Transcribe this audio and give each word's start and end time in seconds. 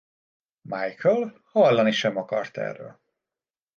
Michael 0.61 1.41
hallani 1.51 1.91
sem 1.91 2.17
akart 2.17 2.57
erről. 2.57 2.99